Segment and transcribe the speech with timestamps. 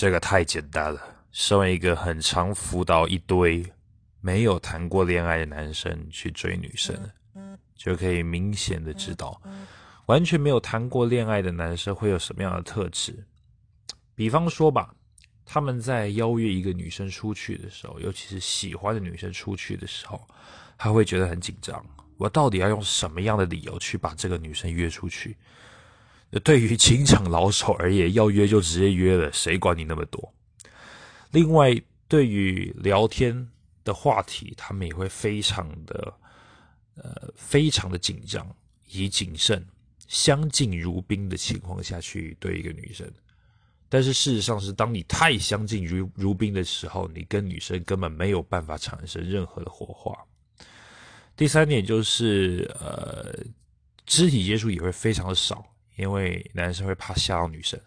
[0.00, 1.14] 这个太简单了。
[1.30, 3.62] 身为一个很常辅导一堆
[4.22, 6.98] 没有谈过恋爱的男生去追女生，
[7.76, 9.38] 就可以明显的知道，
[10.06, 13.14] 完全没有谈过恋爱的男生会有什么样的特质。
[14.14, 14.94] 比方说吧，
[15.44, 20.26] 他们在邀约一个女生出去的时候，尤其是喜欢的女生出去的时候，
[20.78, 21.84] 他会觉得很紧张。
[22.16, 25.36] 我到底要用什么样的理由去把这个女生约出去？
[26.38, 30.32] 对于情场老手而言，要约就直接约了，谁管你那么多？
[31.32, 31.74] 另外，
[32.06, 33.48] 对于聊天
[33.82, 36.14] 的话题，他们也会非常的
[36.94, 38.46] 呃，非常的紧张，
[38.88, 39.64] 以谨慎、
[40.06, 43.10] 相敬如宾的情况下去对一个女生。
[43.88, 50.16] 但是事实上是，当你太相敬如如宾的时候，你跟女生根本没有办法产生任何的火花。
[51.36, 53.34] 第三点就是，呃，
[54.06, 55.64] 肢体接触也会非常的少，
[56.00, 57.78] 因为男生会怕吓到女生，